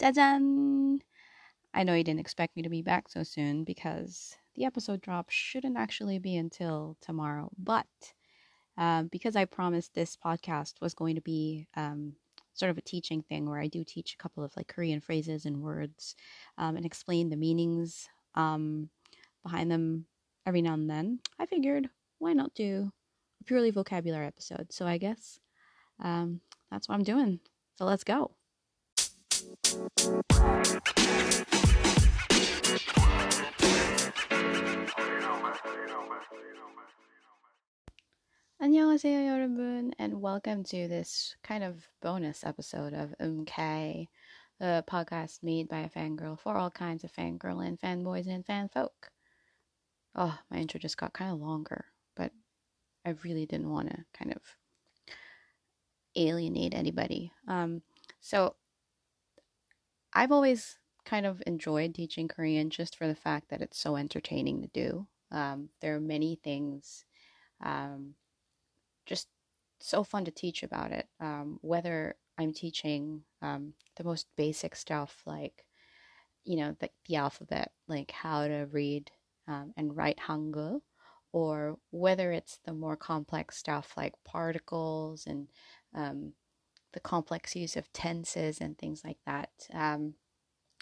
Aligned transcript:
짜잔! 0.00 1.00
I 1.74 1.84
know 1.84 1.94
you 1.94 2.02
didn't 2.02 2.20
expect 2.20 2.56
me 2.56 2.62
to 2.62 2.70
be 2.70 2.82
back 2.82 3.08
so 3.08 3.22
soon 3.22 3.64
because 3.64 4.34
the 4.56 4.64
episode 4.64 5.02
drop 5.02 5.28
shouldn't 5.28 5.76
actually 5.76 6.18
be 6.18 6.36
until 6.36 6.96
tomorrow. 7.02 7.50
But 7.58 7.86
um, 8.78 9.08
because 9.12 9.36
I 9.36 9.44
promised 9.44 9.94
this 9.94 10.16
podcast 10.16 10.80
was 10.80 10.94
going 10.94 11.16
to 11.16 11.20
be 11.20 11.68
um, 11.76 12.14
sort 12.54 12.70
of 12.70 12.78
a 12.78 12.82
teaching 12.82 13.22
thing 13.22 13.48
where 13.48 13.60
I 13.60 13.68
do 13.68 13.84
teach 13.84 14.14
a 14.14 14.22
couple 14.22 14.42
of 14.42 14.52
like 14.56 14.68
Korean 14.68 15.00
phrases 15.00 15.44
and 15.44 15.60
words 15.60 16.16
um, 16.56 16.76
and 16.76 16.86
explain 16.86 17.28
the 17.28 17.36
meanings 17.36 18.08
um, 18.34 18.88
behind 19.42 19.70
them 19.70 20.06
every 20.46 20.62
now 20.62 20.74
and 20.74 20.88
then, 20.88 21.20
I 21.38 21.44
figured 21.44 21.90
why 22.18 22.32
not 22.32 22.54
do 22.54 22.90
a 23.40 23.44
purely 23.44 23.70
vocabulary 23.70 24.26
episode? 24.26 24.72
So 24.72 24.86
I 24.86 24.96
guess 24.96 25.38
um, 26.02 26.40
that's 26.70 26.88
what 26.88 26.94
I'm 26.94 27.04
doing. 27.04 27.40
So 27.76 27.84
let's 27.84 28.04
go. 28.04 28.32
안녕하세요, 38.59 39.27
여러분, 39.27 39.93
and 39.99 40.19
welcome 40.19 40.63
to 40.63 40.87
this 40.87 41.35
kind 41.43 41.63
of 41.63 41.87
bonus 42.01 42.43
episode 42.43 42.95
of 42.95 43.13
MK, 43.21 44.07
a 44.59 44.83
podcast 44.87 45.43
made 45.43 45.69
by 45.69 45.81
a 45.81 45.89
fangirl 45.89 46.39
for 46.39 46.57
all 46.57 46.71
kinds 46.71 47.03
of 47.03 47.11
fangirl 47.13 47.63
and 47.63 47.79
fanboys 47.79 48.27
and 48.27 48.43
fanfolk. 48.43 49.11
Oh, 50.15 50.39
my 50.49 50.57
intro 50.57 50.79
just 50.79 50.97
got 50.97 51.13
kind 51.13 51.31
of 51.31 51.39
longer, 51.39 51.85
but 52.15 52.31
I 53.05 53.11
really 53.23 53.45
didn't 53.45 53.69
want 53.69 53.91
to 53.91 54.05
kind 54.17 54.31
of 54.33 54.41
alienate 56.15 56.73
anybody. 56.73 57.31
Um, 57.47 57.83
so 58.21 58.55
I've 60.12 60.32
always 60.32 60.78
kind 61.04 61.26
of 61.26 61.42
enjoyed 61.46 61.94
teaching 61.94 62.28
Korean 62.28 62.70
just 62.70 62.96
for 62.96 63.06
the 63.06 63.14
fact 63.14 63.48
that 63.50 63.62
it's 63.62 63.78
so 63.78 63.96
entertaining 63.96 64.62
to 64.62 64.68
do. 64.68 65.06
Um, 65.30 65.70
there 65.80 65.94
are 65.96 66.00
many 66.00 66.36
things 66.42 67.04
um, 67.62 68.14
just 69.06 69.28
so 69.80 70.04
fun 70.04 70.24
to 70.24 70.30
teach 70.30 70.62
about 70.62 70.92
it. 70.92 71.08
Um, 71.20 71.58
whether 71.62 72.16
I'm 72.38 72.52
teaching 72.52 73.22
um, 73.42 73.74
the 73.96 74.04
most 74.04 74.26
basic 74.36 74.76
stuff 74.76 75.22
like, 75.26 75.64
you 76.44 76.56
know, 76.56 76.76
the, 76.80 76.90
the 77.06 77.16
alphabet, 77.16 77.72
like 77.86 78.10
how 78.10 78.46
to 78.46 78.66
read 78.72 79.10
um, 79.48 79.72
and 79.76 79.96
write 79.96 80.18
Hangul, 80.18 80.80
or 81.32 81.78
whether 81.90 82.32
it's 82.32 82.58
the 82.64 82.72
more 82.72 82.96
complex 82.96 83.56
stuff 83.56 83.92
like 83.96 84.14
particles 84.24 85.26
and 85.26 85.48
um, 85.94 86.32
the 86.92 87.00
complex 87.00 87.54
use 87.54 87.76
of 87.76 87.92
tenses 87.92 88.60
and 88.60 88.78
things 88.78 89.02
like 89.04 89.18
that. 89.26 89.50
Um, 89.72 90.14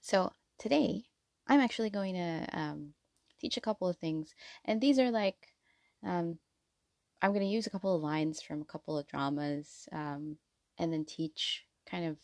so 0.00 0.32
today, 0.58 1.04
I'm 1.46 1.60
actually 1.60 1.90
going 1.90 2.14
to 2.14 2.46
um, 2.52 2.94
teach 3.40 3.56
a 3.56 3.60
couple 3.60 3.88
of 3.88 3.96
things, 3.96 4.34
and 4.64 4.80
these 4.80 4.98
are 4.98 5.10
like 5.10 5.48
um, 6.04 6.38
I'm 7.22 7.32
going 7.32 7.44
to 7.44 7.52
use 7.52 7.66
a 7.66 7.70
couple 7.70 7.94
of 7.94 8.02
lines 8.02 8.40
from 8.40 8.62
a 8.62 8.66
couple 8.66 8.96
of 8.96 9.06
dramas 9.06 9.88
um, 9.92 10.36
and 10.78 10.92
then 10.92 11.04
teach 11.04 11.64
kind 11.88 12.06
of 12.06 12.16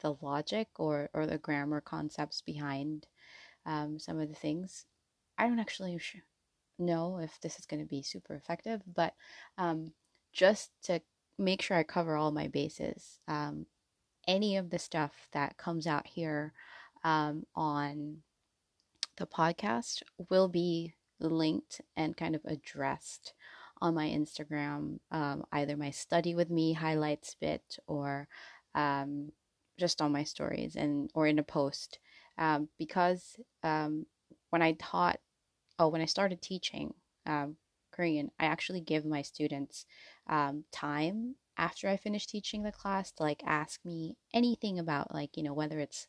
the 0.00 0.16
logic 0.24 0.68
or, 0.76 1.10
or 1.12 1.26
the 1.26 1.38
grammar 1.38 1.80
concepts 1.80 2.40
behind 2.40 3.06
um, 3.66 3.98
some 3.98 4.20
of 4.20 4.28
the 4.28 4.34
things. 4.34 4.86
I 5.36 5.48
don't 5.48 5.58
actually 5.58 6.00
know 6.78 7.18
if 7.18 7.40
this 7.40 7.58
is 7.58 7.66
going 7.66 7.80
to 7.82 7.88
be 7.88 8.02
super 8.02 8.34
effective, 8.34 8.82
but 8.94 9.14
um, 9.56 9.92
just 10.32 10.70
to 10.84 11.00
make 11.38 11.62
sure 11.62 11.76
I 11.76 11.82
cover 11.82 12.16
all 12.16 12.30
my 12.30 12.48
bases, 12.48 13.18
um, 13.28 13.66
any 14.26 14.56
of 14.56 14.70
the 14.70 14.78
stuff 14.78 15.12
that 15.32 15.56
comes 15.56 15.86
out 15.86 16.06
here 16.06 16.52
um, 17.04 17.44
on 17.54 18.18
the 19.16 19.26
podcast 19.26 20.02
will 20.30 20.48
be 20.48 20.94
linked 21.20 21.80
and 21.96 22.16
kind 22.16 22.34
of 22.34 22.42
addressed 22.44 23.34
on 23.80 23.94
my 23.94 24.06
Instagram, 24.08 24.98
um, 25.10 25.44
either 25.52 25.76
my 25.76 25.90
study 25.90 26.34
with 26.34 26.50
me 26.50 26.72
highlights 26.72 27.36
bit 27.40 27.78
or 27.86 28.28
um, 28.74 29.30
just 29.78 30.02
on 30.02 30.12
my 30.12 30.24
stories 30.24 30.76
and 30.76 31.10
or 31.14 31.26
in 31.26 31.38
a 31.38 31.42
post. 31.42 31.98
Um, 32.36 32.68
because 32.78 33.36
um, 33.62 34.06
when 34.50 34.62
I 34.62 34.72
taught, 34.72 35.18
oh, 35.78 35.88
when 35.88 36.00
I 36.00 36.06
started 36.06 36.42
teaching 36.42 36.94
um, 37.26 37.56
Korean, 37.98 38.30
I 38.38 38.44
actually 38.44 38.80
give 38.80 39.04
my 39.04 39.22
students 39.22 39.84
um, 40.28 40.62
time 40.70 41.34
after 41.56 41.88
I 41.88 41.96
finish 41.96 42.26
teaching 42.26 42.62
the 42.62 42.70
class 42.70 43.10
to 43.12 43.24
like 43.24 43.42
ask 43.44 43.84
me 43.84 44.16
anything 44.32 44.78
about 44.78 45.12
like 45.12 45.36
you 45.36 45.42
know 45.42 45.52
whether 45.52 45.80
it's 45.80 46.06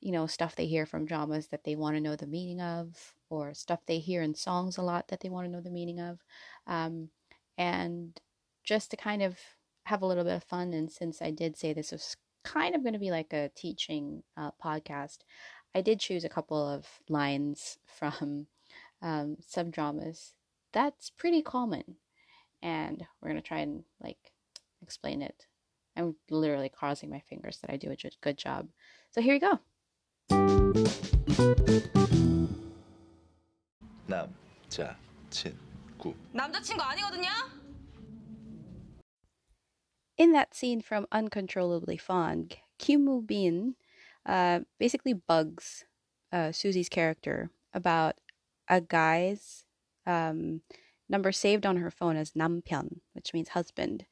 you 0.00 0.12
know 0.12 0.26
stuff 0.26 0.56
they 0.56 0.64
hear 0.66 0.86
from 0.86 1.04
dramas 1.04 1.48
that 1.48 1.64
they 1.64 1.76
want 1.76 1.94
to 1.94 2.00
know 2.00 2.16
the 2.16 2.26
meaning 2.26 2.62
of 2.62 3.14
or 3.28 3.52
stuff 3.52 3.80
they 3.86 3.98
hear 3.98 4.22
in 4.22 4.34
songs 4.34 4.78
a 4.78 4.82
lot 4.82 5.08
that 5.08 5.20
they 5.20 5.28
want 5.28 5.46
to 5.46 5.52
know 5.52 5.60
the 5.60 5.70
meaning 5.70 6.00
of. 6.00 6.20
Um, 6.66 7.10
and 7.58 8.18
just 8.64 8.90
to 8.92 8.96
kind 8.96 9.22
of 9.22 9.38
have 9.84 10.00
a 10.00 10.06
little 10.06 10.24
bit 10.24 10.36
of 10.36 10.44
fun 10.44 10.72
and 10.72 10.90
since 10.90 11.22
i 11.22 11.30
did 11.30 11.56
say 11.56 11.72
this 11.72 11.92
was 11.92 12.16
kind 12.44 12.74
of 12.74 12.82
going 12.82 12.92
to 12.92 12.98
be 12.98 13.10
like 13.10 13.32
a 13.32 13.50
teaching 13.54 14.22
uh, 14.36 14.50
podcast 14.62 15.18
i 15.74 15.80
did 15.80 16.00
choose 16.00 16.24
a 16.24 16.28
couple 16.28 16.68
of 16.68 16.86
lines 17.08 17.78
from 17.86 18.46
um, 19.02 19.36
some 19.40 19.70
dramas 19.70 20.32
that's 20.76 21.08
pretty 21.08 21.40
common. 21.40 21.96
And 22.62 23.02
we're 23.20 23.30
going 23.30 23.40
to 23.40 23.48
try 23.48 23.60
and 23.60 23.84
like 23.98 24.18
explain 24.82 25.22
it. 25.22 25.46
I'm 25.96 26.16
literally 26.30 26.68
crossing 26.68 27.08
my 27.08 27.20
fingers 27.20 27.58
that 27.62 27.70
I 27.72 27.78
do 27.78 27.90
a 27.90 27.96
good 28.20 28.36
job. 28.36 28.68
So 29.10 29.22
here 29.22 29.34
we 29.34 29.40
go. 29.40 29.58
남자 34.06 34.96
남자친구 36.32 36.82
아니거든요. 36.82 37.30
In 40.18 40.32
that 40.32 40.54
scene 40.54 40.80
from 40.82 41.06
Uncontrollably 41.10 41.96
Fond, 41.96 42.56
Kim 42.78 43.06
Woo-bin 43.06 43.76
uh, 44.26 44.60
basically 44.78 45.14
bugs 45.14 45.84
uh, 46.32 46.52
Suzy's 46.52 46.88
character 46.88 47.50
about 47.72 48.16
a 48.68 48.80
guy's 48.80 49.65
um, 50.05 50.61
number 51.11 51.31
saved 51.31 51.65
on 51.65 51.77
her 51.77 51.91
phone 51.91 52.15
as 52.15 52.35
남편, 52.35 53.01
which 53.13 53.33
means 53.33 53.49
husband. 53.49 54.05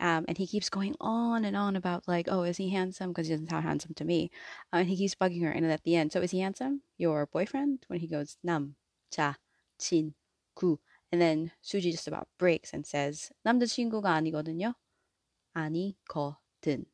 Um, 0.00 0.24
and 0.26 0.38
he 0.38 0.46
keeps 0.46 0.70
going 0.70 0.96
on 1.00 1.44
and 1.44 1.56
on 1.56 1.76
about 1.76 2.08
like, 2.08 2.26
oh, 2.30 2.42
is 2.42 2.56
he 2.56 2.70
handsome? 2.70 3.10
Because 3.10 3.28
he 3.28 3.34
doesn't 3.34 3.50
sound 3.50 3.64
handsome 3.64 3.94
to 3.94 4.04
me. 4.04 4.30
Uh, 4.72 4.78
and 4.78 4.88
he 4.88 4.96
keeps 4.96 5.14
bugging 5.14 5.42
her. 5.42 5.50
And 5.50 5.66
at 5.66 5.84
the 5.84 5.94
end, 5.94 6.12
so 6.12 6.20
is 6.20 6.30
he 6.30 6.40
handsome? 6.40 6.82
Your 6.96 7.26
boyfriend? 7.26 7.84
When 7.88 8.00
he 8.00 8.08
goes 8.08 8.36
남, 8.44 8.74
자, 9.12 9.36
친, 9.78 10.14
구. 10.56 10.78
And 11.12 11.20
then 11.20 11.52
Suji 11.62 11.92
just 11.92 12.08
about 12.08 12.28
breaks 12.38 12.72
and 12.72 12.84
says, 12.84 13.30
남자친구가 13.46 14.10
아니거든요. 14.10 14.74
아니거든. 15.54 16.86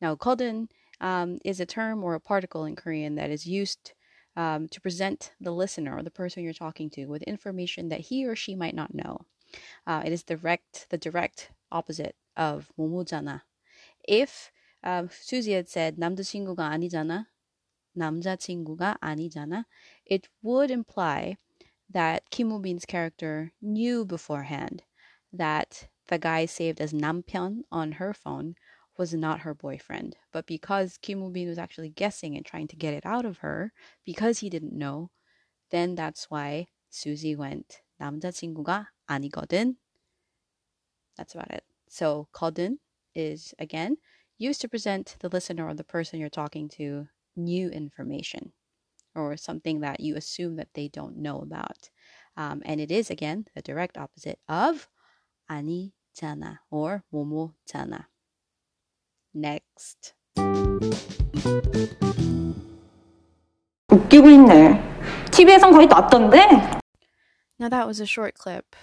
Now, 0.00 0.14
거든 0.16 0.68
um, 1.00 1.38
is 1.44 1.60
a 1.60 1.66
term 1.66 2.02
or 2.02 2.14
a 2.14 2.20
particle 2.20 2.64
in 2.64 2.76
Korean 2.76 3.14
that 3.16 3.30
is 3.30 3.46
used 3.46 3.92
um, 4.35 4.67
to 4.69 4.81
present 4.81 5.31
the 5.39 5.51
listener 5.51 5.97
or 5.97 6.03
the 6.03 6.11
person 6.11 6.43
you're 6.43 6.53
talking 6.53 6.89
to 6.91 7.05
with 7.05 7.21
information 7.23 7.89
that 7.89 8.01
he 8.01 8.25
or 8.25 8.35
she 8.35 8.55
might 8.55 8.75
not 8.75 8.93
know. 8.93 9.19
Uh, 9.85 10.01
it 10.05 10.11
is 10.13 10.23
direct, 10.23 10.87
the 10.89 10.97
direct 10.97 11.51
opposite 11.71 12.15
of 12.37 12.71
몸오잖아. 12.77 13.41
If 14.07 14.51
um, 14.83 15.09
Suzy 15.11 15.53
had 15.53 15.69
said 15.69 15.97
남자친구가 15.97 16.69
아니잖아, 16.69 17.27
남자친구가 17.97 18.97
아니잖아, 19.01 19.65
it 20.05 20.29
would 20.41 20.71
imply 20.71 21.37
that 21.89 22.29
Kim 22.29 22.49
Woo-bin's 22.49 22.85
character 22.85 23.51
knew 23.61 24.05
beforehand 24.05 24.83
that 25.33 25.87
the 26.07 26.17
guy 26.17 26.45
saved 26.45 26.79
as 26.81 26.93
Nampyeon 26.93 27.63
on 27.71 27.93
her 27.93 28.13
phone 28.13 28.55
was 28.97 29.13
not 29.13 29.41
her 29.41 29.53
boyfriend. 29.53 30.17
But 30.31 30.45
because 30.45 30.97
Kim 31.01 31.21
Woo-bin 31.21 31.47
was 31.47 31.57
actually 31.57 31.89
guessing 31.89 32.35
and 32.35 32.45
trying 32.45 32.67
to 32.67 32.75
get 32.75 32.93
it 32.93 33.05
out 33.05 33.25
of 33.25 33.39
her 33.39 33.73
because 34.05 34.39
he 34.39 34.49
didn't 34.49 34.73
know, 34.73 35.11
then 35.69 35.95
that's 35.95 36.29
why 36.29 36.67
Suzy 36.89 37.35
went 37.35 37.81
남자친구가 38.01 38.87
아니거든. 39.09 39.75
That's 41.17 41.35
about 41.35 41.51
it. 41.51 41.63
So 41.87 42.27
거든 42.33 42.77
is 43.13 43.53
again 43.59 43.97
used 44.37 44.61
to 44.61 44.69
present 44.69 45.17
the 45.19 45.29
listener 45.29 45.67
or 45.67 45.73
the 45.73 45.83
person 45.83 46.19
you're 46.19 46.29
talking 46.29 46.67
to 46.69 47.07
new 47.35 47.69
information 47.69 48.53
or 49.13 49.37
something 49.37 49.81
that 49.81 49.99
you 49.99 50.15
assume 50.15 50.55
that 50.55 50.73
they 50.73 50.87
don't 50.87 51.17
know 51.17 51.39
about. 51.39 51.89
Um, 52.37 52.61
and 52.65 52.79
it 52.79 52.91
is 52.91 53.09
again 53.09 53.45
the 53.55 53.61
direct 53.61 53.97
opposite 53.97 54.39
of 54.47 54.87
아니잖아 55.49 56.59
or 56.71 57.03
뭐뭐잖아 57.13 58.10
Next. 59.34 60.14
웃기고 63.88 64.30
있네. 64.30 64.80
TV에선 65.30 65.72
거의 65.72 65.86
났던데? 65.86 66.80
Now 67.58 67.68
that 67.68 67.86
was 67.86 68.00
a 68.00 68.06
short 68.06 68.34
clip 68.34 68.76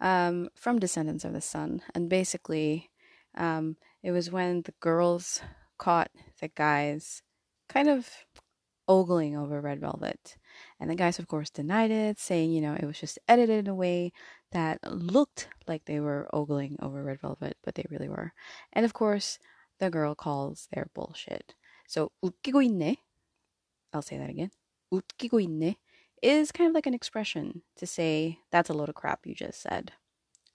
um, 0.00 0.48
from 0.54 0.78
Descendants 0.78 1.24
of 1.24 1.32
the 1.32 1.40
Sun, 1.40 1.82
and 1.94 2.08
basically, 2.08 2.90
um, 3.36 3.76
it 4.02 4.12
was 4.12 4.30
when 4.30 4.62
the 4.62 4.74
girls 4.80 5.40
caught 5.78 6.10
the 6.40 6.48
guys 6.48 7.22
kind 7.68 7.88
of 7.88 8.08
ogling 8.88 9.36
over 9.36 9.60
Red 9.60 9.80
Velvet. 9.80 10.36
And 10.80 10.90
the 10.90 10.96
guys, 10.96 11.18
of 11.18 11.28
course, 11.28 11.48
denied 11.48 11.92
it, 11.92 12.18
saying, 12.18 12.52
you 12.52 12.60
know, 12.60 12.74
it 12.74 12.84
was 12.84 12.98
just 12.98 13.18
edited 13.28 13.66
in 13.66 13.70
a 13.70 13.74
way 13.74 14.12
that 14.50 14.80
looked 14.84 15.48
like 15.68 15.84
they 15.84 16.00
were 16.00 16.28
ogling 16.32 16.76
over 16.82 17.04
Red 17.04 17.20
Velvet, 17.20 17.56
but 17.62 17.76
they 17.76 17.84
really 17.88 18.08
were. 18.08 18.32
And 18.72 18.84
of 18.84 18.92
course, 18.92 19.38
the 19.78 19.90
girl 19.90 20.14
calls 20.14 20.68
their 20.72 20.86
bullshit. 20.94 21.54
So, 21.86 22.12
웃기고 22.24 22.62
있네. 22.68 22.96
I'll 23.92 24.02
say 24.02 24.18
that 24.18 24.30
again. 24.30 24.50
웃기고 24.92 25.40
있네 25.40 25.76
is 26.22 26.52
kind 26.52 26.68
of 26.68 26.74
like 26.74 26.86
an 26.86 26.94
expression 26.94 27.62
to 27.76 27.86
say 27.86 28.38
that's 28.50 28.70
a 28.70 28.74
load 28.74 28.88
of 28.88 28.94
crap 28.94 29.26
you 29.26 29.34
just 29.34 29.60
said. 29.62 29.92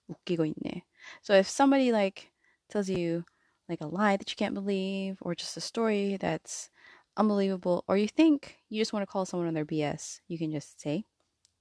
웃기고 0.08 0.46
있네. 0.54 0.82
So 1.22 1.34
if 1.34 1.48
somebody 1.48 1.92
like 1.92 2.30
tells 2.70 2.88
you 2.88 3.24
like 3.68 3.80
a 3.80 3.86
lie 3.86 4.16
that 4.16 4.30
you 4.30 4.36
can't 4.36 4.54
believe 4.54 5.18
or 5.20 5.34
just 5.34 5.56
a 5.56 5.60
story 5.60 6.16
that's 6.20 6.70
unbelievable 7.16 7.84
or 7.88 7.96
you 7.96 8.08
think 8.08 8.56
you 8.68 8.80
just 8.80 8.92
want 8.92 9.02
to 9.02 9.10
call 9.10 9.24
someone 9.24 9.48
on 9.48 9.54
their 9.54 9.64
BS, 9.64 10.20
you 10.28 10.38
can 10.38 10.52
just 10.52 10.80
say 10.80 11.04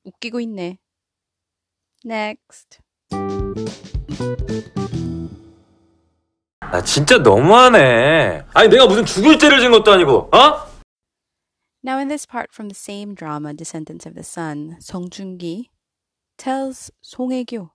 웃기고 0.06 0.42
있네. 0.46 0.78
Next. 2.04 2.80
진짜 6.85 7.19
너무하네. 7.19 8.47
아니 8.55 8.69
내가 8.69 8.87
무슨 8.87 9.05
죽을 9.05 9.39
죄를 9.39 9.61
진 9.61 9.71
것도 9.71 9.93
아니고, 9.93 10.31
어? 10.33 10.71
Now 11.83 11.99
in 11.99 12.09
this 12.09 12.27
part 12.27 12.53
from 12.53 12.69
the 12.69 12.75
same 12.75 13.15
drama 13.15 13.55
Descendants 13.55 14.07
of 14.07 14.15
the 14.15 14.23
Sun, 14.23 14.77
송중기 14.81 15.71
tells 16.37 16.93
송혜교 17.03 17.71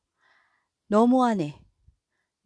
너무하네. 0.90 1.60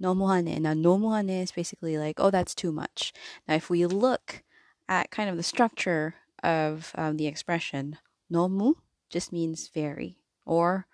너무하네. 0.02 0.60
Now 0.60 0.74
너무하네 0.74 1.44
is 1.44 1.52
basically 1.52 1.98
like, 1.98 2.20
oh, 2.20 2.32
that's 2.32 2.56
too 2.56 2.72
much. 2.72 3.12
Now 3.48 3.56
if 3.56 3.70
we 3.70 3.86
look 3.86 4.44
at 4.88 5.12
kind 5.12 5.30
of 5.30 5.36
the 5.36 5.44
structure 5.44 6.16
of 6.42 6.94
um, 6.96 7.18
the 7.18 7.28
expression, 7.28 7.98
너무 8.32 8.76
just 9.10 9.34
means 9.34 9.70
very 9.74 10.18
or 10.46 10.88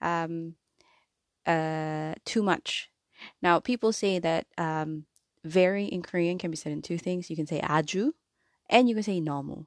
um, 0.00 0.54
uh, 1.46 2.14
too 2.24 2.42
much 2.42 2.91
now, 3.40 3.60
people 3.60 3.92
say 3.92 4.18
that 4.18 4.46
um, 4.58 5.06
very 5.44 5.86
in 5.86 6.02
Korean 6.02 6.38
can 6.38 6.50
be 6.50 6.56
said 6.56 6.72
in 6.72 6.82
two 6.82 6.98
things. 6.98 7.30
You 7.30 7.36
can 7.36 7.46
say 7.46 7.60
aju 7.60 8.12
and 8.70 8.88
you 8.88 8.94
can 8.94 9.04
say 9.04 9.20
nomu. 9.20 9.66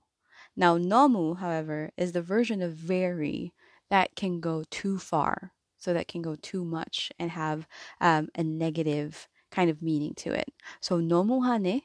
Now, 0.56 0.78
nomu, 0.78 1.38
however, 1.38 1.92
is 1.98 2.14
the 2.14 2.22
version 2.22 2.62
of 2.62 2.74
very 2.74 3.54
that 3.90 4.16
can 4.16 4.40
go 4.40 4.64
too 4.70 4.98
far. 4.98 5.52
So 5.78 5.94
that 5.94 6.08
can 6.08 6.22
go 6.22 6.36
too 6.36 6.66
much 6.66 7.12
and 7.20 7.30
have 7.32 7.68
um, 8.02 8.30
a 8.34 8.44
negative 8.44 9.28
kind 9.52 9.70
of 9.70 9.84
meaning 9.84 10.14
to 10.16 10.32
it. 10.32 10.52
So 10.82 11.00
nomuhane 11.00 11.84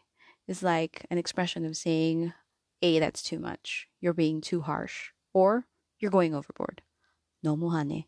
is 0.49 0.63
like 0.63 1.05
an 1.11 1.19
expression 1.19 1.67
of 1.67 1.77
saying, 1.77 2.33
"A, 2.81 2.99
that's 2.99 3.23
too 3.23 3.39
much. 3.39 3.89
You're 4.01 4.15
being 4.15 4.41
too 4.41 4.63
harsh, 4.63 5.11
or 5.35 5.67
you're 5.99 6.11
going 6.11 6.35
overboard." 6.35 6.81
Nomuhane 7.45 8.07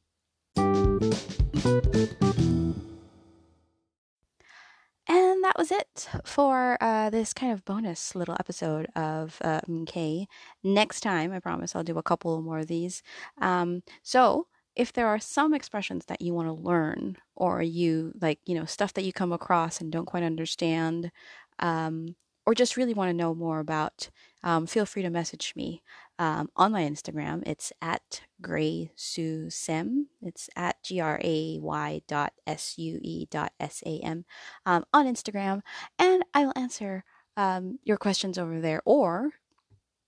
was 5.63 5.71
it 5.71 6.09
for 6.25 6.77
uh, 6.81 7.09
this 7.09 7.33
kind 7.33 7.53
of 7.53 7.65
bonus 7.65 8.17
little 8.17 8.35
episode 8.41 8.89
of 8.97 9.39
uh, 9.43 9.61
MK. 9.69 10.27
Next 10.65 11.03
time, 11.03 11.33
I 11.33 11.39
promise 11.39 11.77
I'll 11.77 11.85
do 11.85 11.99
a 11.99 12.03
couple 12.03 12.43
more 12.43 12.59
of 12.59 12.67
these. 12.67 13.01
Um, 13.41 13.85
so, 14.03 14.49
if 14.75 14.93
there 14.93 15.07
are 15.07 15.21
some 15.21 15.55
expressions 15.55 16.07
that 16.07 16.21
you 16.21 16.35
want 16.35 16.49
to 16.49 16.53
learn, 16.53 17.17
or 17.37 17.63
you 17.63 18.11
like, 18.21 18.41
you 18.45 18.57
know, 18.57 18.65
stuff 18.65 18.93
that 18.95 19.05
you 19.05 19.13
come 19.13 19.31
across 19.31 19.81
and 19.81 19.93
don't 19.93 20.07
quite 20.07 20.25
understand, 20.25 21.13
um, 21.61 22.17
or 22.45 22.57
just 22.57 22.77
really 22.77 22.95
want 22.95 23.11
to 23.11 23.15
know 23.15 23.33
more 23.33 23.61
about, 23.61 24.11
um, 24.43 24.67
feel 24.67 24.85
free 24.85 25.03
to 25.03 25.11
message 25.11 25.53
me 25.55 25.81
um, 26.23 26.51
on 26.55 26.71
my 26.71 26.83
Instagram. 26.83 27.43
It's 27.45 27.73
at 27.83 28.21
Gray 28.41 28.93
Sue 28.95 29.51
Sem. 29.51 30.07
It's 30.23 30.49
at 30.55 30.81
G 30.85 31.01
R 31.01 31.19
A 31.23 31.59
Y 31.59 32.03
dot 32.07 32.33
S 32.47 32.79
U 32.79 33.01
E 33.03 33.27
dot 33.29 33.53
S 33.59 33.83
A 33.85 33.99
M 33.99 34.25
um, 34.65 34.85
on 34.93 35.07
Instagram. 35.07 35.63
And 35.99 36.23
I 36.33 36.45
will 36.45 36.53
answer 36.55 37.03
um, 37.37 37.81
your 37.83 37.97
questions 37.97 38.39
over 38.39 38.61
there 38.61 38.83
or 38.85 39.31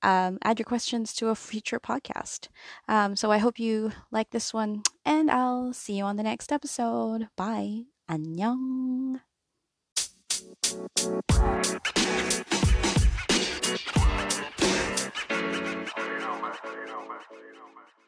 um, 0.03 0.39
add 0.45 0.61
your 0.61 0.67
questions 0.67 1.15
to 1.15 1.31
a 1.31 1.35
future 1.35 1.81
podcast. 1.81 2.47
Um, 2.87 3.17
so 3.17 3.33
I 3.33 3.39
hope 3.39 3.59
you 3.59 3.91
like 4.13 4.31
this 4.31 4.55
one 4.55 4.83
and 5.05 5.29
I'll 5.33 5.73
see 5.73 5.99
you 5.99 6.05
on 6.05 6.15
the 6.15 6.23
next 6.23 6.53
episode. 6.53 7.27
Bye. 7.37 7.87
안녕. 8.07 9.21
so 17.29 17.37
you 17.39 17.55
know, 17.55 17.69
man. 17.75 18.04